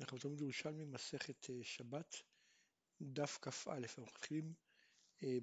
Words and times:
אנחנו 0.00 0.18
תמיד 0.18 0.40
ירושלמי 0.40 0.84
מסכת 0.84 1.50
אה, 1.50 1.54
שבת, 1.62 2.16
דף 3.02 3.38
כ"א, 3.42 3.78
אנחנו 3.78 4.02
מתחילים 4.02 4.54
אה, 5.22 5.38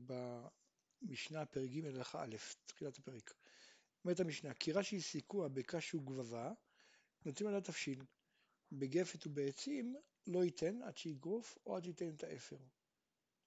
במשנה 1.02 1.46
פרק 1.46 1.70
ג' 1.70 1.86
הלכה 1.86 2.24
א', 2.24 2.36
תחילת 2.66 2.98
הפרק. 2.98 3.34
אומרת 4.06 4.20
המשנה, 4.20 4.54
כי 4.54 4.72
רש"י 4.72 5.02
סיכוע 5.02 5.48
בקש 5.48 5.94
וגבבה, 5.94 6.52
נותנים 7.26 7.50
עליה 7.50 7.62
תבשיל. 7.62 8.04
בגפת 8.72 9.28
ובעצים 9.28 9.96
לא 10.28 10.44
ייתן 10.44 10.82
עד 10.82 10.98
שיגרוף 10.98 11.58
או 11.66 11.76
עד 11.76 11.84
שייתן 11.84 12.10
את 12.10 12.24
האפר. 12.24 12.58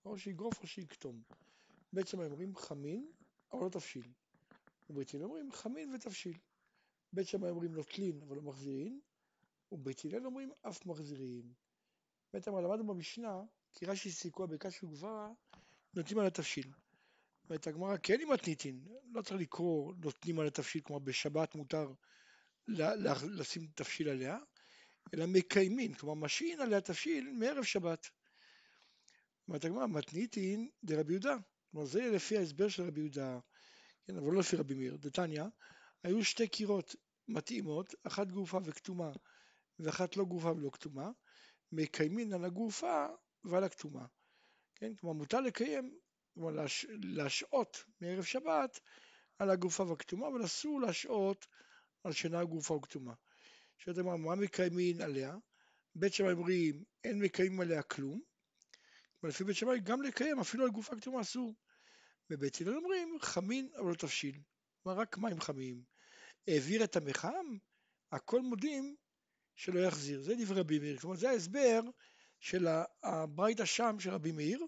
או 0.04 0.18
שיגרוף 0.18 0.60
או 0.62 0.66
שיקטום. 0.66 1.22
בעצם 1.92 2.20
אומרים 2.20 2.56
חמין, 2.56 3.12
אבל 3.52 3.64
לא 3.64 3.68
תבשיל. 3.68 4.12
ובעצים 4.90 5.22
אומרים 5.22 5.52
חמין 5.52 5.94
ותבשיל. 5.94 6.38
בית 7.12 7.28
שמאי 7.28 7.50
אומרים 7.50 7.74
נוטלין 7.74 8.22
אבל 8.22 8.36
לא 8.36 8.42
מחזירין, 8.42 9.00
ובית 9.72 10.04
הלל 10.04 10.26
אומרים 10.26 10.50
אף 10.68 10.86
מחזירים. 10.86 11.52
בית 12.32 12.48
אמר 12.48 12.60
למדנו 12.60 12.86
במשנה, 12.86 13.42
כי 13.72 13.86
רש"י 13.86 14.10
סיכוע 14.10 14.46
בקש 14.46 14.82
וגברה, 14.82 15.30
נותנים 15.94 16.18
על 16.18 16.26
התבשיל. 16.26 16.72
ואת 17.50 17.66
הגמרא 17.66 17.96
כן 18.02 18.20
עם 18.20 18.32
מתניתין, 18.32 18.84
לא 19.12 19.22
צריך 19.22 19.40
לקרוא 19.40 19.94
נותנים 19.98 20.40
על 20.40 20.46
התבשיל, 20.46 20.80
כלומר 20.82 20.98
בשבת 20.98 21.54
מותר 21.54 21.92
לשים 22.68 23.66
תבשיל 23.74 24.08
עליה, 24.08 24.38
אלא 25.14 25.26
מקיימים, 25.26 25.94
כלומר 25.94 26.14
משעין 26.14 26.60
עליה 26.60 26.80
תבשיל 26.80 27.32
מערב 27.32 27.64
שבת. 27.64 28.06
אומרת 29.48 29.64
הגמרא, 29.64 29.86
מתניתין 29.86 30.70
דרבי 30.84 31.12
יהודה, 31.12 31.36
כלומר 31.70 31.86
זה 31.86 32.10
לפי 32.10 32.38
ההסבר 32.38 32.68
של 32.68 32.82
רבי 32.82 33.00
יהודה, 33.00 33.38
כן, 34.06 34.16
אבל 34.16 34.32
לא 34.32 34.40
לפי 34.40 34.56
רבי 34.56 34.74
מאיר, 34.74 34.96
דתניא, 34.96 35.44
היו 36.02 36.24
שתי 36.24 36.48
קירות 36.48 36.94
מתאימות, 37.28 37.94
אחת 38.04 38.30
גופה 38.30 38.58
וכתומה 38.64 39.12
ואחת 39.78 40.16
לא 40.16 40.24
גופה 40.24 40.52
ולא 40.52 40.70
כתומה, 40.72 41.10
מקיימין 41.72 42.32
על 42.32 42.44
הגופה 42.44 43.06
ועל 43.44 43.64
הכתומה. 43.64 44.06
כן? 44.74 44.94
כלומר 44.94 45.14
מותר 45.14 45.40
לקיים, 45.40 45.98
כלומר 46.34 46.50
להש... 46.50 46.86
להשעות 46.88 47.84
מערב 48.00 48.24
שבת 48.24 48.80
על 49.38 49.50
הגופה 49.50 49.82
והכתומה, 49.82 50.28
אבל 50.28 50.44
אסור 50.44 50.80
להשעות 50.80 51.46
על 52.04 52.12
שינה 52.12 52.44
גופה 52.44 52.74
וכתומה. 52.74 53.14
שאתה 53.78 54.00
אומר, 54.00 54.16
מה 54.16 54.34
מקיימין 54.34 55.00
עליה? 55.00 55.36
בית 55.94 56.12
שמאי 56.12 56.32
אומרים, 56.32 56.84
אין 57.04 57.18
מקיימים 57.18 57.60
עליה 57.60 57.82
כלום, 57.82 58.20
ולפי 59.22 59.44
בית 59.44 59.56
שמאי 59.56 59.80
גם 59.80 60.02
לקיים 60.02 60.40
אפילו 60.40 60.64
על 60.64 60.70
גופה 60.70 60.96
כתומה 60.96 61.20
אסור. 61.20 61.54
בבית 62.30 62.60
הלל 62.60 62.76
אומרים, 62.76 63.16
חמין 63.20 63.68
אבל 63.76 63.90
לא 63.90 63.94
תבשיל. 63.94 64.40
כלומר 64.82 65.00
רק 65.00 65.18
מים 65.18 65.40
חמים. 65.40 65.82
העביר 66.48 66.84
את 66.84 66.96
המחם, 66.96 67.56
הכל 68.12 68.40
מודים 68.40 68.96
שלא 69.56 69.80
יחזיר. 69.80 70.22
זה 70.22 70.34
דברי 70.38 70.60
רבי 70.60 70.78
מאיר. 70.78 70.98
כלומר 70.98 71.16
זה 71.16 71.30
ההסבר 71.30 71.80
של 72.40 72.66
הברייתא 73.02 73.64
שם 73.64 73.96
של 74.00 74.10
רבי 74.10 74.32
מאיר, 74.32 74.66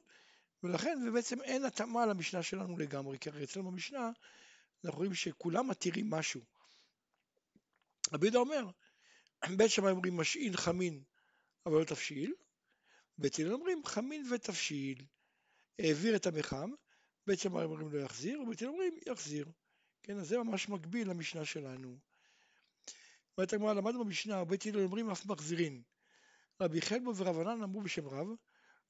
ולכן 0.63 0.99
ובעצם 1.09 1.43
אין 1.43 1.65
התאמה 1.65 2.07
למשנה 2.07 2.43
שלנו 2.43 2.79
לגמרי, 2.79 3.19
כי 3.19 3.29
הרי 3.29 3.45
אצלנו 3.45 3.71
במשנה 3.71 4.11
אנחנו 4.85 4.99
רואים 4.99 5.15
שכולם 5.15 5.69
מתירים 5.69 6.11
משהו. 6.11 6.41
רבי 8.13 8.27
יהודה 8.27 8.39
אומר, 8.39 8.67
בית 9.57 9.71
שמאי 9.71 9.91
אומרים 9.91 10.17
משעין 10.17 10.57
חמין 10.57 11.03
אבל 11.67 11.79
לא 11.79 11.85
תבשיל, 11.85 12.35
בית 13.19 13.39
הלל 13.39 13.53
אומרים 13.53 13.85
חמין 13.85 14.33
ותבשיל, 14.33 15.05
העביר 15.79 16.17
את 16.17 16.27
המחם, 16.27 16.71
בית 17.27 17.39
שמאי 17.39 17.65
אומרים 17.65 17.93
לא 17.93 17.99
יחזיר, 17.99 18.41
ובית 18.41 18.63
הלל 18.63 18.71
אומרים 18.71 18.99
יחזיר. 19.07 19.47
כן, 20.03 20.19
אז 20.19 20.29
זה 20.29 20.39
ממש 20.39 20.69
מקביל 20.69 21.11
למשנה 21.11 21.45
שלנו. 21.45 21.99
אומרת 23.39 23.53
הגמרא, 23.53 23.73
למדנו 23.73 24.05
במשנה, 24.05 24.45
בית 24.45 24.67
הלל 24.67 24.81
אומרים 24.81 25.11
אף 25.11 25.27
מחזירין. 25.27 25.83
רבי 26.61 26.81
חלבו 26.81 27.17
ורב 27.17 27.39
ענן 27.39 27.63
אמרו 27.63 27.83
בשם 27.83 28.09
רב, 28.09 28.27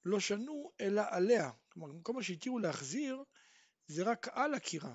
לא 0.05 0.20
שנו 0.20 0.72
אלא 0.80 1.02
עליה. 1.10 1.50
כלומר, 1.68 1.92
כל 2.02 2.12
מה 2.12 2.22
שהתירו 2.22 2.58
להחזיר, 2.58 3.22
זה 3.86 4.02
רק 4.02 4.28
על 4.28 4.55
הקירה. 4.55 4.94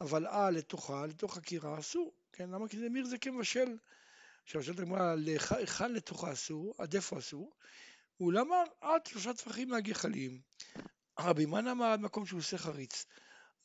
אבל 0.00 0.26
על 0.26 0.54
לתוכה, 0.54 1.06
לתוך 1.06 1.36
הקירה 1.36 1.78
אסור. 1.78 2.14
כן, 2.32 2.50
למה? 2.50 2.68
כי 2.68 2.78
זה 2.78 2.88
מיר 2.88 3.04
זה 3.04 3.18
כמבשל. 3.18 3.78
עכשיו, 4.44 4.62
שואלת 4.62 4.78
הגמרא, 4.78 5.14
להיכן 5.14 5.92
לתוכה 5.92 6.32
אסור, 6.32 6.74
עד 6.78 6.94
איפה 6.94 7.18
אסור? 7.18 7.54
הוא 8.16 8.32
אמר, 8.40 8.64
עד 8.80 9.06
שלושה 9.06 9.34
טפחים 9.34 9.68
מהגחלים. 9.68 10.40
רבי 11.18 11.46
מן 11.46 11.68
אמר 11.68 11.86
עד 11.86 12.00
מקום 12.00 12.26
שהוא 12.26 12.38
עושה 12.38 12.58
חריץ. 12.58 13.06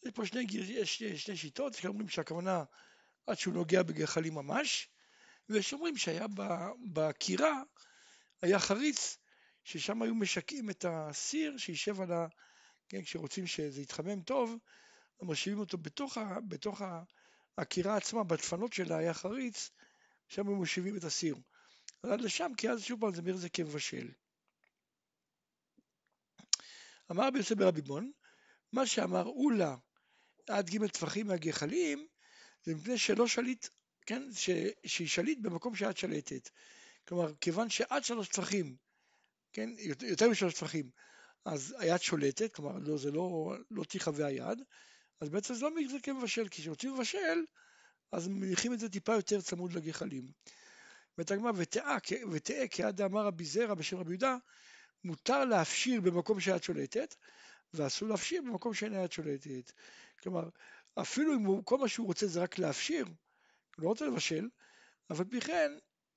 יש 0.04 0.12
פה 0.12 0.26
שני, 0.26 0.46
יש 0.52 1.04
שני 1.04 1.38
שיטות, 1.38 1.76
יש 1.76 1.86
אומרים 1.86 2.10
שהכוונה 2.10 2.64
עד 3.28 3.38
שהוא 3.38 3.54
נוגע 3.54 3.84
בגחלים 3.84 4.34
ממש, 4.34 4.90
ויש 5.50 5.74
אומרים 5.74 5.98
שהיה 5.98 6.26
בקירה, 6.94 7.62
היה 8.42 8.60
חריץ, 8.60 9.18
ששם 9.64 10.02
היו 10.02 10.16
משקים 10.16 10.70
את 10.70 10.86
הסיר 10.88 11.58
שישב 11.58 12.02
על 12.02 12.12
ה... 12.12 12.28
כן, 12.90 13.02
כשרוצים 13.02 13.48
שזה 13.48 13.82
יתחמם 13.82 14.22
טוב, 14.22 14.58
הם 15.22 15.32
משיבים 15.32 15.60
אותו 15.60 15.78
בתוך, 15.78 16.18
ה, 16.18 16.40
בתוך 16.48 16.82
הקירה 17.58 17.98
עצמה, 17.98 18.24
בדפנות 18.24 18.74
שלה 18.74 18.98
היה 18.98 19.14
חריץ, 19.14 19.70
שם 20.28 20.48
הם 20.48 20.54
מושיבים 20.54 20.98
את 20.98 21.04
הסיר. 21.04 21.36
עד 22.04 22.22
לשם, 22.22 22.52
כי 22.58 22.70
אז 22.70 22.84
שוב 22.84 23.02
פעם 23.02 23.16
זה 23.16 23.22
מיר 23.22 23.36
כמבשל. 23.54 24.12
אמר 27.12 27.28
רבי 27.28 27.38
יוסף 27.38 27.56
ברבי 27.56 27.82
בון, 27.82 28.12
מה 28.72 28.86
שאמר 28.86 29.26
אולה 29.26 29.76
עד 30.50 30.70
ג' 30.70 30.88
טפחים 30.88 31.28
מהגחלים, 31.28 32.08
זה 32.64 32.76
מפני 32.76 32.98
שלא 32.98 33.28
שליט, 33.28 33.68
כן, 34.06 34.24
ש, 34.34 34.50
שהיא 34.86 35.08
שליט 35.08 35.40
במקום 35.42 35.76
שאת 35.76 35.98
שלטת. 35.98 36.50
כלומר, 37.08 37.34
כיוון 37.42 37.70
שעד 37.70 38.04
שלוש 38.04 38.28
טפחים, 38.28 38.76
כן, 39.54 39.70
יותר 40.02 40.30
משלוש 40.30 40.54
טפחים, 40.54 40.90
אז 41.46 41.76
היד 41.80 42.02
שולטת, 42.02 42.54
כלומר, 42.54 42.78
לא, 42.82 42.98
זה 42.98 43.12
לא, 43.12 43.56
לא 43.72 43.84
תיחווה 43.84 44.28
היד, 44.28 44.62
אז 45.22 45.30
בעצם 45.30 45.54
זה 45.54 45.66
לא 45.66 45.76
מגזר 45.76 46.00
כמבשל, 46.04 46.48
כי 46.48 46.62
כשרוצים 46.62 46.96
לבשל, 46.96 47.46
אז 48.12 48.28
מניחים 48.28 48.74
את 48.74 48.80
זה 48.80 48.90
טיפה 48.90 49.14
יותר 49.14 49.42
צמוד 49.42 49.74
לגחלים. 49.74 50.26
ותגמר 51.18 51.52
ותאה 52.32 52.68
כעד 52.72 53.02
אמר 53.02 53.26
רבי 53.26 53.46
זרע 53.46 53.74
בשם 53.74 53.98
רבי 53.98 54.12
יהודה, 54.12 54.38
מותר 55.04 55.46
להפשיר 55.46 56.02
במקום 56.02 56.40
שהיד 56.40 56.64
שולטת, 56.64 57.16
ואסור 57.74 58.10
להפשיר 58.10 58.42
במקום 58.42 58.74
שאין 58.74 58.94
היד 58.94 59.12
שולטת. 59.12 59.72
כלומר, 60.24 60.50
אפילו 60.96 61.36
אם 61.36 61.46
הוא, 61.46 61.66
כל 61.66 61.78
מה 61.78 61.88
שהוא 61.88 62.08
רוצה 62.08 62.28
זה 62.28 62.42
רק 62.42 62.60
להפשיר, 62.60 63.06
לא 63.78 63.88
רוצה 63.88 64.06
לבשל, 64.06 64.50
אבל 65.10 65.26
כן 65.42 65.72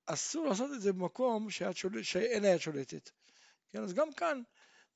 אסור 0.05 0.45
לעשות 0.45 0.71
את 0.73 0.81
זה 0.81 0.93
במקום 0.93 1.49
שולט, 1.49 1.75
שאין 2.03 2.45
היד 2.45 2.61
שולטת. 2.61 3.09
כן, 3.69 3.83
אז 3.83 3.93
גם 3.93 4.13
כאן, 4.13 4.41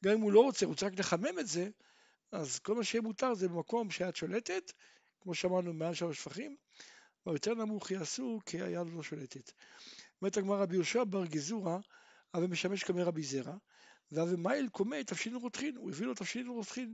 גם 0.04 0.12
אם 0.14 0.22
הוא 0.22 0.32
לא 0.32 0.40
רוצה, 0.40 0.66
הוא 0.66 0.72
רוצה 0.72 0.86
רק 0.86 1.00
לחמם 1.00 1.40
את 1.40 1.48
זה, 1.48 1.70
אז 2.32 2.60
כל 2.60 2.76
מה 2.76 2.84
שיהיה 2.84 3.02
מותר 3.02 3.34
זה 3.34 3.48
במקום 3.48 3.92
שהיד 3.92 4.16
שולטת, 4.16 4.72
כמו 5.22 5.36
שאמרנו 5.36 5.74
מעל 5.74 5.94
שלוש 5.94 6.18
שפכים, 6.18 6.56
ויותר 7.26 7.54
נמוך 7.54 7.92
יעשו 7.92 8.40
כי 8.46 8.62
היד 8.62 8.88
לא 8.96 9.04
שולטת. 9.04 9.52
אומרת 10.22 10.38
הגמרא 10.38 10.62
רבי 10.62 10.76
יהושע 10.76 11.04
בר 11.04 11.26
גזורה, 11.26 11.80
אבל 12.34 12.48
משמש 12.48 12.84
כמי 12.84 13.04
רבי 13.04 13.24
זרע, 13.24 13.56
ואבימייל 14.12 14.70
קומי 14.70 15.04
תבשין 15.04 15.36
רותחין, 15.36 15.78
הוא 15.78 15.92
הביא 15.92 16.06
לו 16.06 16.14
תבשין 16.14 16.48
רותחין. 16.48 16.94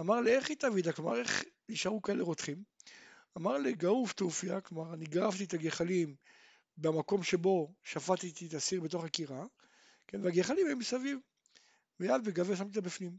אמר 0.00 0.20
לי, 0.20 0.36
איך 0.36 0.50
התאבידה? 0.50 0.92
כלומר, 0.92 1.16
איך 1.16 1.44
נשארו 1.68 2.02
כאלה 2.02 2.22
רותחים? 2.22 2.62
אמר 3.36 3.58
לי, 3.58 3.72
גרוף 3.72 4.12
תעופיה, 4.12 4.60
כלומר, 4.60 4.94
אני 4.94 5.06
גרפתי 5.06 5.44
את 5.44 5.54
הגחלים 5.54 6.14
במקום 6.76 7.22
שבו 7.22 7.74
שפטתי 7.84 8.46
את 8.46 8.54
הסיר 8.54 8.80
בתוך 8.80 9.04
הקירה, 9.04 9.44
כן, 10.06 10.24
והגחלים 10.24 10.66
הם 10.66 10.78
מסביב. 10.78 11.18
ויד 12.00 12.20
וגבה 12.24 12.56
שמתי 12.56 12.80
בפנים. 12.80 13.16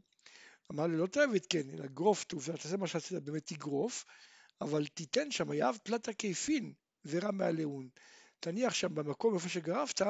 אמר 0.72 0.86
לי, 0.86 0.96
לא 0.96 1.06
תאביד 1.06 1.46
כן, 1.46 1.70
אלא 1.70 1.86
גרוף 1.86 2.24
תעופיה, 2.24 2.56
תעשה 2.56 2.76
מה 2.76 2.86
שעשית, 2.86 3.22
באמת 3.22 3.46
תגרוף, 3.46 4.04
אבל 4.60 4.86
תיתן 4.86 5.30
שם 5.30 5.52
יהב 5.52 5.76
תלת 5.76 6.08
כיפין 6.18 6.72
ורע 7.04 7.30
מהלאון. 7.30 7.88
תניח 8.40 8.74
שם 8.74 8.94
במקום 8.94 9.34
איפה 9.34 9.48
שגרפת, 9.48 10.06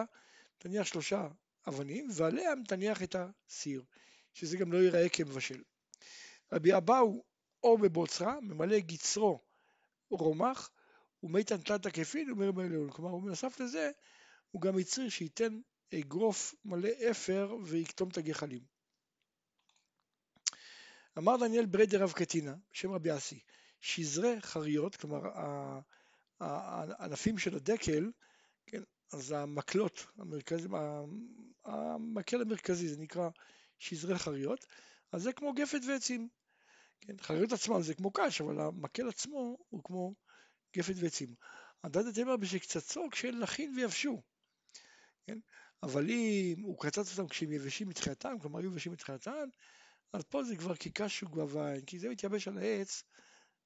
תניח 0.58 0.86
שלושה 0.86 1.28
אבנים, 1.68 2.08
ועליהם 2.12 2.62
תניח 2.68 3.02
את 3.02 3.16
הסיר, 3.18 3.84
שזה 4.34 4.56
גם 4.56 4.72
לא 4.72 4.78
ייראה 4.78 5.08
כמבשל. 5.08 5.62
רבי 6.52 6.76
אבאו 6.76 7.24
או 7.62 7.78
בבוצרה, 7.78 8.40
ממלא 8.40 8.78
גצרו 8.78 9.40
רומח, 10.20 10.70
ומיתן 11.22 11.56
תלת 11.56 11.86
הכפין 11.86 12.30
ומרמר 12.30 12.64
לעול. 12.68 12.90
כלומר, 12.90 13.10
הוא 13.10 13.22
בנוסף 13.22 13.60
לזה, 13.60 13.90
הוא 14.50 14.62
גם 14.62 14.78
הצריך 14.78 15.12
שייתן 15.12 15.60
אגרוף 15.94 16.54
מלא 16.64 16.90
אפר 17.10 17.56
ויקטום 17.64 18.08
את 18.08 18.18
הגחלים. 18.18 18.62
אמר 21.18 21.36
דניאל 21.36 21.66
ברדר 21.66 22.02
רב 22.02 22.12
קטינה, 22.12 22.54
בשם 22.72 22.90
רבי 22.90 23.16
אסי, 23.16 23.40
שזרי 23.80 24.40
חריות, 24.40 24.96
כלומר 24.96 25.20
הענפים 26.40 27.38
של 27.38 27.56
הדקל, 27.56 28.10
כן, 28.66 28.82
אז 29.12 29.32
המקלות, 29.32 30.06
המרכז, 30.18 30.68
המקל 31.64 32.40
המרכזי, 32.40 32.88
זה 32.88 33.00
נקרא 33.00 33.28
שזרי 33.78 34.18
חריות, 34.18 34.66
אז 35.12 35.22
זה 35.22 35.32
כמו 35.32 35.52
גפת 35.52 35.80
ועצים. 35.88 36.28
כן, 37.00 37.14
חריות 37.20 37.52
עצמן 37.52 37.82
זה 37.82 37.94
כמו 37.94 38.10
קש, 38.10 38.40
אבל 38.40 38.60
המקל 38.60 39.08
עצמו 39.08 39.56
הוא 39.68 39.84
כמו 39.84 40.14
גפת 40.76 40.94
ועצים. 40.96 41.34
הדד 41.84 42.06
התמר 42.06 42.36
בשקצצו 42.36 43.08
כשהן 43.10 43.38
נכין 43.38 43.74
ויבשו. 43.76 44.22
כן? 45.26 45.38
אבל 45.82 46.10
אם 46.10 46.62
הוא 46.62 46.78
קצץ 46.80 47.18
אותם 47.18 47.28
כשהם 47.28 47.52
יבשים 47.52 47.88
מתחילתם, 47.88 48.38
כלומר 48.42 48.58
היו 48.58 48.70
יבשים 48.70 48.92
מתחילתם, 48.92 49.48
אז 50.12 50.22
פה 50.22 50.44
זה 50.44 50.56
כבר 50.56 50.74
כקש 50.74 51.22
וגבביים, 51.22 51.84
כי 51.84 51.98
זה 51.98 52.08
מתייבש 52.08 52.48
על 52.48 52.58
העץ, 52.58 53.02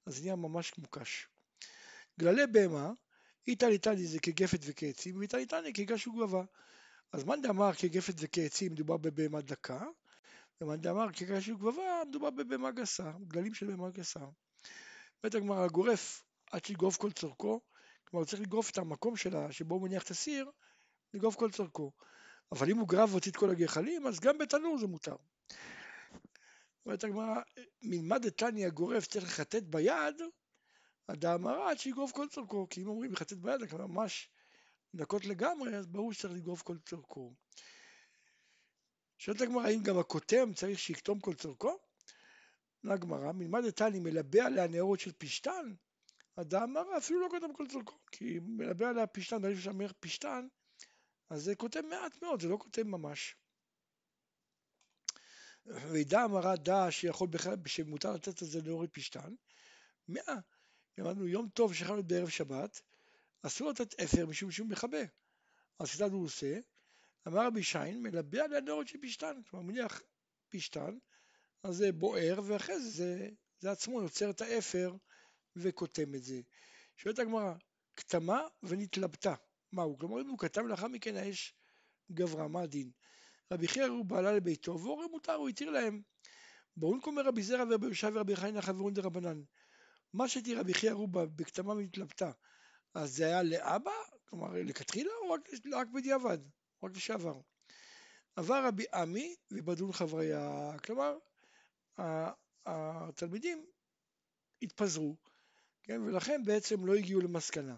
אז 0.07 0.15
זה 0.15 0.21
נהיה 0.23 0.37
ממש 0.37 0.71
כמו 0.71 0.89
קש. 0.89 1.29
גללי 2.21 2.47
בהמה, 2.47 2.93
איתה 3.47 3.69
ליטני 3.69 4.07
זה 4.07 4.19
כגפת 4.21 4.61
וכעצים, 4.63 5.19
ואיתה 5.19 5.37
ליטני 5.37 5.73
כגש 5.73 6.07
וגבבה. 6.07 6.45
אז 7.13 7.25
מאן 7.25 7.43
דאמר 7.43 7.73
כגפת 7.73 8.15
וכעצים 8.19 8.73
מדובר 8.73 8.97
בבהמה 8.97 9.41
דקה, 9.41 9.85
ומאן 10.61 10.81
דאמר 10.81 11.13
כגש 11.13 11.49
וגבבה 11.49 12.03
מדובר 12.09 12.31
בבהמה 12.31 12.71
גסה, 12.71 13.13
גללים 13.29 13.55
של 13.55 13.67
בהמה 13.67 13.91
גסה. 13.91 14.21
בית 15.23 15.35
הגמרא 15.35 15.69
גורף 15.69 16.25
עד 16.51 16.65
שיגרוף 16.65 16.97
כל 16.97 17.13
צורכו, 17.13 17.61
כלומר 18.05 18.25
הוא 18.25 18.29
צריך 18.31 18.43
לגרוף 18.43 18.71
את 18.71 18.79
המקום 18.79 19.17
שלה, 19.17 19.53
שבו 19.53 19.75
הוא 19.75 19.83
מניח 19.83 20.03
את 20.03 20.11
הסיר, 20.11 20.51
לגרוף 21.15 21.37
כל 21.37 21.51
צורכו. 21.51 21.93
אבל 22.53 22.71
אם 22.71 22.79
הוא 22.79 22.89
גרב 22.89 23.11
והוציא 23.11 23.31
את 23.31 23.37
כל 23.37 23.51
הגחלים, 23.51 24.07
אז 24.07 24.21
גם 24.21 24.39
בתנור 24.39 24.79
זה 24.79 24.87
מותר. 24.87 25.17
אומרת 26.87 27.05
הגמרא, 27.05 27.41
מלמד 27.83 28.27
דתניא 28.27 28.67
הגורף 28.67 29.07
צריך 29.07 29.25
לחטט 29.25 29.63
ביד, 29.63 30.23
הדאמרה 31.09 31.71
עד 31.71 31.79
שיגרוף 31.79 32.13
כל 32.13 32.27
צורכו, 32.29 32.67
כי 32.71 32.83
אם 32.83 32.89
אומרים 32.89 33.13
לחטט 33.13 33.37
ביד, 33.37 33.61
זה 33.61 33.79
ממש 33.79 34.31
דקות 34.95 35.25
לגמרי, 35.25 35.77
אז 35.77 35.87
ברור 35.87 36.13
שצריך 36.13 36.35
לגרוף 36.35 36.63
כל 36.63 36.79
צורכו. 36.79 37.35
שואלת 39.19 39.41
הגמרא, 39.41 39.67
האם 39.67 39.83
גם 39.83 39.99
הכותם 39.99 40.53
צריך 40.55 40.79
שיקטום 40.79 41.21
כל 41.21 41.35
צורכו? 41.35 41.79
עונה 42.83 42.95
הגמרא, 42.95 43.33
מלמד 43.33 43.65
דתני 43.67 43.99
מלבה 43.99 44.47
עליה 44.47 44.67
נאורות 44.67 45.01
של 45.01 45.13
פשתן, 45.19 45.75
הדאמרה 46.37 46.99
אפילו 46.99 47.21
לא 47.21 47.29
קוטם 47.31 47.53
כל 47.53 47.67
צורכו, 47.67 47.99
כי 48.13 48.39
מלבה 48.43 48.89
עליה 48.89 49.07
פשתן, 49.07 49.43
ברגע 49.43 49.61
שאומר 49.61 49.91
פשתן, 50.01 50.47
אז 51.31 51.43
זה 51.43 51.55
כותב 51.55 51.81
מעט 51.81 52.23
מאוד, 52.23 52.41
זה 52.41 52.49
לא 52.49 52.57
כותב 52.57 52.83
ממש. 52.83 53.37
וידע 55.67 56.25
אמרה 56.25 56.57
דע 56.57 56.87
שיכול 56.91 57.29
בכלל, 57.29 57.55
שמותר 57.67 58.13
לתת 58.13 58.43
את 58.43 58.49
זה 58.49 58.61
להוריד 58.61 58.91
פשתן, 58.91 59.35
מאה. 60.09 60.37
למדנו 60.99 61.27
יום 61.27 61.49
טוב 61.49 61.73
להיות 61.73 62.07
בערב 62.07 62.29
שבת, 62.29 62.83
אסור 63.43 63.71
לתת 63.71 64.01
אפר 64.01 64.27
משום 64.27 64.51
שהוא 64.51 64.69
מכבה. 64.69 65.03
אז 65.79 65.91
כיצד 65.91 66.13
הוא 66.13 66.25
עושה? 66.25 66.59
אמר 67.27 67.47
רבי 67.47 67.63
שיין, 67.63 68.03
מלבה 68.03 68.45
על 68.45 68.55
הנורת 68.55 68.89
של 68.89 68.99
פשתן, 69.03 69.41
כלומר 69.51 69.67
מניח 69.67 70.03
פשתן, 70.49 70.99
אז 71.63 71.77
זה 71.77 71.93
בוער, 71.93 72.41
ואחרי 72.45 72.81
זה, 72.81 72.91
זה, 72.91 73.29
זה 73.61 73.71
עצמו 73.71 74.03
יוצר 74.03 74.31
את 74.31 74.41
האפר 74.41 74.97
וכותב 75.57 76.15
את 76.15 76.23
זה. 76.23 76.41
שואלת 76.97 77.19
הגמרא, 77.19 77.55
כתמה 77.97 78.41
ונתלבטה, 78.63 79.35
מהו? 79.73 79.99
כלומר 79.99 80.21
אם 80.21 80.29
הוא 80.29 80.39
כתב 80.39 80.61
לאחר 80.61 80.89
מכן 80.89 81.17
האש 81.17 81.55
גברה, 82.13 82.49
מה 82.49 82.61
הדין? 82.61 82.91
רבי 83.53 83.69
חייא 83.69 83.85
הוא 83.85 84.05
בעלה 84.05 84.33
לביתו, 84.33 84.81
והורה 84.81 85.07
מותר, 85.09 85.33
הוא 85.33 85.49
התיר 85.49 85.71
להם. 85.71 86.03
ברון 86.77 87.01
קומר 87.01 87.23
רבי 87.23 87.43
זרע 87.43 87.65
ורבי 87.71 87.87
יושב 87.87 88.11
ורבי 88.15 88.37
חיינה 88.37 88.63
חברון 88.63 88.95
דרבנן. 88.95 89.43
מה 90.13 90.29
שתהיה 90.29 90.61
רבי 90.61 90.75
חייא 90.75 90.93
רובה 90.93 91.27
בכתמה 91.27 91.73
ונתלבטה, 91.73 92.31
אז 92.95 93.17
זה 93.17 93.27
היה 93.27 93.43
לאבא? 93.43 93.91
כלומר 94.25 94.49
לכתחילה 94.65 95.11
או 95.23 95.31
רק, 95.31 95.49
רק 95.73 95.89
בדיעבד? 95.89 96.39
רק 96.83 96.97
לשעבר. 96.97 97.41
עבר 98.37 98.65
רבי 98.67 98.85
עמי 98.95 99.37
ובדון 99.51 99.93
חבריה, 99.93 100.73
כלומר 100.85 101.19
התלמידים 102.67 103.67
התפזרו, 104.63 105.17
כן, 105.83 106.01
ולכן 106.03 106.45
בעצם 106.45 106.87
לא 106.87 106.95
הגיעו 106.95 107.21
למסקנה. 107.21 107.77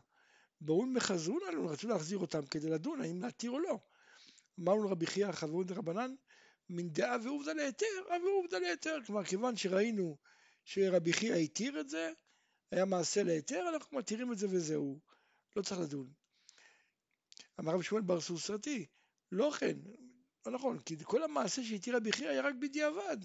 ברון 0.60 0.92
מחזרו 0.92 1.38
לנו, 1.38 1.68
רצו 1.68 1.88
להחזיר 1.88 2.18
אותם 2.18 2.46
כדי 2.46 2.70
לדון 2.70 3.00
האם 3.00 3.22
להתיר 3.22 3.50
או 3.50 3.58
לא. 3.58 3.78
אמרנו 4.60 4.84
לרבי 4.84 5.06
חייא 5.06 5.32
חברון 5.32 5.66
דרבנן, 5.66 6.14
מן 6.68 6.88
דעה 6.88 7.16
ועובדה 7.24 7.52
להיתר, 7.52 7.86
ועובדה 8.24 8.58
להיתר. 8.58 8.98
כלומר, 9.06 9.24
כיוון 9.24 9.56
שראינו 9.56 10.16
שרבי 10.64 11.12
חייא 11.12 11.34
התיר 11.34 11.80
את 11.80 11.88
זה, 11.88 12.12
היה 12.70 12.84
מעשה 12.84 13.22
להיתר, 13.22 13.68
אנחנו 13.74 13.98
מתירים 13.98 14.32
את 14.32 14.38
זה 14.38 14.46
וזהו, 14.50 15.00
לא 15.56 15.62
צריך 15.62 15.80
לדון. 15.80 16.19
אמר 17.60 17.72
רבי 17.74 17.84
שמואל 17.84 18.02
בר 18.02 18.20
סוסרתי, 18.20 18.86
לא 19.32 19.52
כן, 19.58 19.78
לא 20.46 20.52
נכון, 20.52 20.78
כי 20.78 20.96
כל 21.04 21.22
המעשה 21.22 21.64
שהתיר 21.64 21.96
רבי 21.96 22.12
חייא 22.12 22.28
היה 22.28 22.42
רק 22.42 22.54
בדיעבד. 22.60 23.16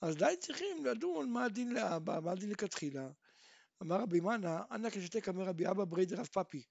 אז 0.00 0.16
די 0.16 0.34
צריכים 0.40 0.84
לדון 0.84 1.30
מה 1.30 1.44
הדין 1.44 1.74
לאבא, 1.74 2.20
מה 2.20 2.32
הדין 2.32 2.50
לכתחילה. 2.50 3.08
אמר 3.82 4.00
רבי 4.00 4.20
מנה, 4.20 4.62
אנא 4.70 4.90
כשתק 4.90 5.28
אמר 5.28 5.44
רבי 5.44 5.66
אבא 5.66 5.84
ברי 5.84 6.06
דרב 6.06 6.26
פפי. 6.26 6.62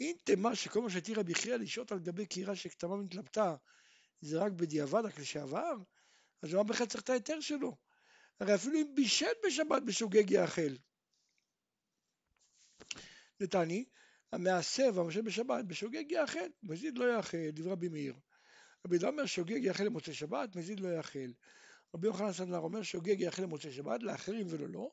אם 0.00 0.12
תמה 0.24 0.56
שכל 0.56 0.82
מה 0.82 0.90
שהתיר 0.90 1.20
רבי 1.20 1.34
חייא 1.34 1.56
לשהות 1.56 1.92
על 1.92 1.98
גבי 1.98 2.26
קירה 2.26 2.56
שכתמה 2.56 2.96
מתלבטה 2.96 3.56
זה 4.20 4.38
רק 4.38 4.52
בדיעבד, 4.52 5.04
רק 5.04 5.18
לשעבר, 5.18 5.74
אז 6.42 6.54
למה 6.54 6.64
בכלל 6.64 6.86
צריך 6.86 7.02
את 7.02 7.10
ההיתר 7.10 7.40
שלו? 7.40 7.76
הרי 8.40 8.54
אפילו 8.54 8.74
אם 8.78 8.94
בישל 8.94 9.26
בשבת 9.46 9.82
בשוגג 9.82 10.30
יאכל. 10.30 10.76
נתני, 13.40 13.84
המעשר 14.32 14.90
והמשל 14.94 15.22
בשבת 15.22 15.64
בשוגג 15.64 16.12
יאכל, 16.12 16.48
מזיד 16.62 16.98
לא 16.98 17.16
יאכל, 17.16 17.50
דברי 17.50 17.72
רבי 17.72 17.88
מאיר. 17.88 18.14
רבי 18.86 18.98
דוד 18.98 19.10
אומר 19.12 19.26
שוגג 19.26 19.64
יאכל 19.64 19.84
למוצאי 19.84 20.14
שבת, 20.14 20.56
מזיד 20.56 20.80
לא 20.80 20.88
יאכל. 20.88 21.32
רבי 21.94 22.06
יוחנן 22.06 22.32
סנדלר 22.32 22.58
אומר 22.58 22.82
שוגג 22.82 23.20
יאכל 23.20 23.42
למוצאי 23.42 23.72
שבת, 23.72 24.02
לאחרים 24.02 24.46
ולא 24.50 24.68
לא, 24.68 24.90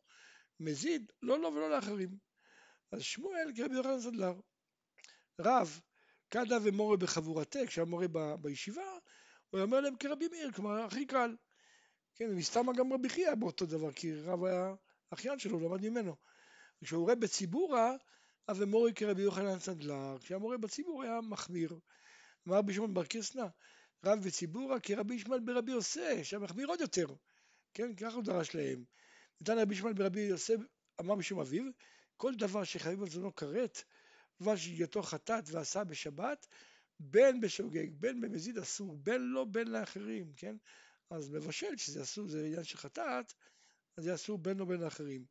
מזיד 0.60 1.12
לא 1.22 1.40
לא 1.40 1.48
ולא 1.48 1.70
לאחרים. 1.70 2.18
אז 2.92 3.02
שמואל 3.02 3.52
כרבי 3.56 3.76
יוחנן 3.76 4.00
סנדלר. 4.00 4.34
רב, 5.42 5.80
קדה 6.30 6.58
ומורה 6.64 6.98
בחבורתה, 6.98 7.60
כשהיה 7.68 7.86
מורה 7.86 8.08
ב, 8.08 8.20
בישיבה, 8.42 8.82
הוא 9.50 9.62
אומר 9.62 9.80
להם 9.82 9.96
כרבי 9.96 10.28
מאיר, 10.28 10.52
כלומר 10.52 10.80
הכי 10.80 11.06
קל. 11.06 11.36
כן, 12.16 12.30
ומסתמה 12.30 12.74
גם 12.74 12.94
רבי 12.94 13.10
חייא 13.10 13.36
באותו 13.36 13.66
דבר, 13.66 13.92
כי 13.92 14.14
רב 14.14 14.44
היה 14.44 14.74
אחיין 15.14 15.40
שלו, 15.40 15.60
למד 15.60 15.82
ממנו. 15.82 16.16
כשהוא 16.84 17.04
רואה 17.04 17.16
בציבורה, 17.16 17.96
אז 18.48 18.62
מורי 18.62 18.94
כרבי 18.94 19.22
יוחנן 19.22 19.60
סנדלר, 19.60 20.18
כשהמורה 20.20 20.58
בציבור 20.58 21.04
היה 21.04 21.22
מחמיר. 21.22 21.80
אמר 22.48 22.58
רבי 22.58 22.74
שמעון 22.74 22.94
בר 22.94 23.06
קיסנא, 23.06 23.46
רב 24.06 24.20
בציבורה 24.26 24.80
כרבי 24.80 25.16
ישמעאל 25.16 25.40
ברבי 25.40 25.72
יוסף, 25.72 26.24
שהיה 26.24 26.40
מחמיר 26.40 26.68
עוד 26.68 26.82
יותר. 26.82 27.06
כן, 27.74 27.96
ככה 27.96 28.16
הוא 28.16 28.24
דרש 28.24 28.56
להם. 28.56 28.84
נתן 29.42 29.60
רבי 29.60 29.76
ישמעאל 29.76 29.94
ברבי 29.94 30.22
יוסף, 30.22 30.56
אמר 31.00 31.16
משום 31.16 31.40
אביו, 31.40 31.64
כל 32.18 32.36
דבר 32.36 32.64
שחייב 32.64 33.02
על 33.02 33.10
זונו 33.10 33.36
כרת, 33.36 33.84
דבר 34.42 34.56
שגיתו 34.56 35.02
חטאת 35.02 35.44
ועשה 35.48 35.84
בשבת, 35.84 36.48
בין 37.00 37.42
בשוגג, 37.42 37.88
בין 37.94 38.22
במזיד 38.22 38.58
אסור, 38.58 38.98
בין 38.98 39.22
לא, 39.22 39.46
בין 39.46 39.68
לאחרים, 39.68 40.34
כן? 40.36 40.56
אז 41.10 41.30
מבשל, 41.30 41.78
שזה 41.78 42.02
אסור, 42.02 42.28
זה 42.28 42.46
עניין 42.46 42.64
של 42.64 42.78
חטאת, 42.78 43.34
אז 43.98 44.04
זה 44.04 44.14
אסור 44.14 44.38
בין 44.38 44.58
לו 44.58 44.66
בין 44.66 44.82
לאחרים. 44.82 45.26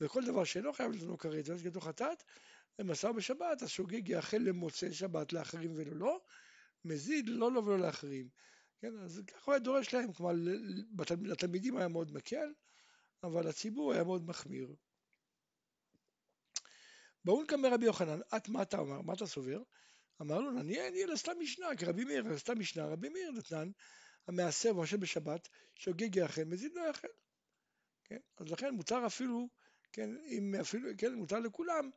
וכל 0.00 0.24
דבר 0.24 0.44
שאינו 0.44 0.72
חייב 0.72 0.92
לזונו 0.92 1.18
כרת, 1.18 1.48
ואז 1.48 1.62
גדו 1.62 1.80
חטאת, 1.80 2.24
ומסר 2.80 3.12
בשבת, 3.12 3.62
אז 3.62 3.68
שוגג 3.68 4.08
יאכל 4.08 4.36
למוצאי 4.36 4.94
שבת 4.94 5.32
לאחרים 5.32 5.72
ולא 5.76 5.96
לא, 5.96 6.20
מזיד 6.84 7.28
לא 7.28 7.52
לו 7.52 7.66
ולא 7.66 7.78
לאחרים. 7.78 8.28
כן, 8.80 8.98
אז 9.04 9.22
ככה 9.26 9.52
היה 9.52 9.58
דורש 9.58 9.94
להם, 9.94 10.12
כלומר 10.12 10.32
לתלמידים 11.22 11.76
היה 11.76 11.88
מאוד 11.88 12.12
מקל, 12.12 12.52
אבל 13.22 13.48
לציבור 13.48 13.92
היה 13.92 14.04
מאוד 14.04 14.26
מחמיר. 14.26 14.74
בואו 17.24 17.42
נקמא 17.42 17.66
רבי 17.66 17.84
יוחנן, 17.84 18.20
את 18.36 18.48
מה 18.48 18.62
אתה 18.62 18.78
אומר, 18.78 19.00
מה 19.00 19.14
אתה 19.14 19.26
סובר? 19.26 19.62
אמר 20.20 20.40
לו, 20.40 20.60
אני 20.60 21.04
אלא 21.04 21.16
סתם 21.16 21.32
משנה, 21.40 21.76
כי 21.78 21.84
רבי 21.84 22.04
מאיר 22.04 22.38
סתם 22.38 22.58
משנה, 22.58 22.86
רבי 22.86 23.08
מאיר 23.08 23.30
נתנן, 23.30 23.70
המעשר 24.28 24.76
ומשה 24.76 24.96
בשבת, 24.96 25.48
שוגג 25.74 26.16
יאכל, 26.16 26.44
מזיד 26.44 26.72
לא 26.74 26.86
יאכל. 26.86 27.08
כן? 28.04 28.18
אז 28.38 28.48
לכן 28.48 28.74
מותר 28.74 29.06
אפילו, 29.06 29.48
כן, 29.92 30.10
אם 30.26 30.54
אפילו, 30.60 30.90
כן, 30.98 31.14
מותר 31.14 31.38
לכולם, 31.38 31.90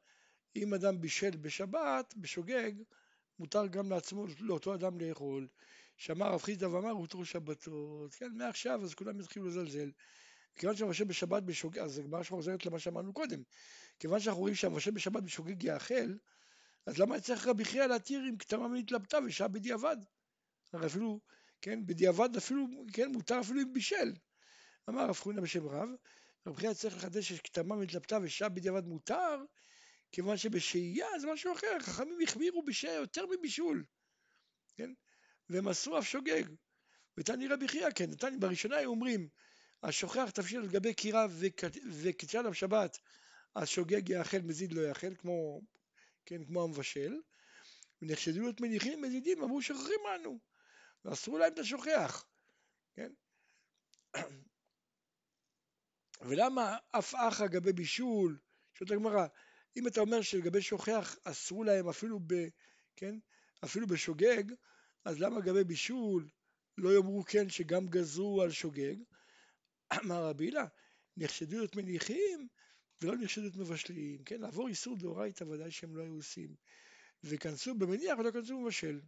אם 0.56 0.74
אדם 0.74 1.02
בישל 1.02 1.38
בשבת, 1.42 2.14
בשוגג, 2.18 2.72
מותר 3.40 3.68
גם 3.68 3.90
לעצמו, 3.90 4.26
לאותו 4.40 4.74
אדם 4.76 5.00
לאכול. 5.00 5.48
שאמר 5.98 6.34
רב 6.34 6.42
חיסדא 6.42 6.66
ואמר 6.66 6.90
הותרו 6.90 7.26
שבתות, 7.26 8.16
כן, 8.16 8.32
מעכשיו 8.34 8.84
אז 8.84 8.94
כולם 8.94 9.20
יתחילו 9.20 9.48
לזלזל. 9.48 9.92
כיוון 10.56 10.76
שהמשה 10.76 11.06
בשבת 11.06 11.44
בשוגג, 11.44 11.80
אז 11.80 12.00
הגמרא 12.00 12.24
שחוזרת 12.24 12.66
למה 12.66 12.80
שאמרנו 12.80 13.14
קודם. 13.14 13.44
כיוון 14.00 14.20
שאנחנו 14.20 14.42
רואים 14.42 14.56
שהמשה 14.56 14.92
בשבת 14.92 15.24
בשוגג 15.24 15.64
יאכל, 15.64 16.16
אז 16.86 16.98
למה 16.98 17.20
צריך 17.20 17.48
רבי 17.48 17.66
חייא 17.66 17.86
להתיר 17.86 18.22
עם 18.22 18.38
כתמה 18.38 18.66
ונתלבטה 18.66 19.18
ושעה 19.26 19.48
בדיעבד? 19.48 19.98
הרי 20.74 20.86
אפילו, 20.86 21.20
כן, 21.62 21.86
בדיעבד 21.86 22.36
אפילו, 22.38 22.68
כן, 22.94 23.12
מותר 23.12 23.40
אפילו 23.40 23.62
עם 23.62 23.74
בישל. 23.74 24.14
אמר 24.90 25.08
רב 25.08 25.16
חונא 25.16 25.42
בשם 25.42 25.68
רב, 25.68 25.90
רבי 26.48 26.58
חייא 26.58 26.74
צריך 26.74 26.96
לחדש 26.98 27.32
שכתמה 27.32 27.76
ונתלבטה 27.76 28.18
ושעה 28.22 28.50
בדיעבד 28.50 28.86
מותר, 28.88 29.44
כיוון 30.14 30.38
שבשהייה 30.38 31.08
זה 31.20 31.28
משהו 31.28 31.54
אחר, 31.54 31.80
חכמים 31.80 32.18
החמירו 32.24 32.64
בשהייה 32.64 32.96
יותר 32.96 33.26
מבישול, 33.26 33.86
כן? 34.76 34.94
והם 35.50 35.68
אסרו 35.68 36.00
אף 36.00 36.08
שוגג. 36.08 36.44
ותני 37.18 37.48
רבי 37.48 37.68
חייא 37.68 37.90
כן, 37.96 38.10
נתני 38.10 38.38
בראשונה 38.38 38.78
היו 38.78 38.90
אומרים, 38.90 39.30
השוכח 39.84 40.30
תבשיל 40.34 40.60
על 40.60 40.68
גבי 40.68 40.94
קירה 40.94 41.28
וקידשה 42.02 42.40
עליו 42.40 42.54
שבת, 42.54 42.98
אז 43.56 43.68
שוגג 43.68 44.10
יאכל 44.10 44.38
מזיד 44.38 44.74
לא 44.74 44.82
יאכל, 44.82 45.16
כמו, 45.16 45.62
כן, 46.26 46.46
כמו 46.46 46.64
המבשל. 46.64 47.14
ונחשדו 48.02 48.42
להיות 48.42 48.62
מניחים 48.62 49.02
מזידים, 49.02 49.44
אמרו 49.44 49.62
שוכחים 49.62 50.00
לנו, 50.14 50.40
ואסרו 51.06 51.38
להם 51.38 51.54
את 51.54 51.60
השוכח, 51.60 52.26
כן? 52.96 53.12
ולמה 56.28 56.78
אף 56.92 57.16
אח 57.16 57.42
אגבי 57.42 57.74
בישול, 57.74 58.40
שואלת 58.74 58.92
הגמרא, 58.92 59.28
אם 59.78 59.88
אתה 59.88 60.02
אומר 60.02 60.22
שלגבי 60.22 60.62
שוכח 60.62 61.16
אסרו 61.24 61.64
להם 61.64 61.90
אפילו 61.90 62.20
ב... 62.28 62.34
כן? 62.96 63.16
אפילו 63.64 63.88
בשוגג, 63.88 64.44
אז 65.06 65.20
למה 65.20 65.40
לגבי 65.40 65.64
בישול 65.64 66.30
לא 66.78 66.96
יאמרו 66.96 67.24
כן 67.24 67.50
שגם 67.50 67.88
גזרו 67.88 68.42
על 68.42 68.52
שוגג? 68.52 68.96
אמר 70.06 70.24
רבי 70.26 70.46
הילה, 70.46 70.66
נחשדו 71.18 71.58
להיות 71.58 71.76
מניחים 71.76 72.48
ולא 73.02 73.16
נחשדו 73.16 73.42
להיות 73.42 73.56
מבשלים, 73.56 74.24
כן? 74.24 74.42
לעבור 74.42 74.68
איסור 74.68 74.98
דאורייתא 74.98 75.44
ודאי 75.44 75.72
שהם 75.72 75.96
לא 75.96 76.02
היו 76.02 76.14
עושים. 76.14 76.56
וכנסו 77.24 77.76
במניח 77.76 78.20
ולא 78.20 78.32
כנסו 78.32 78.58
במבשל. 78.58 79.02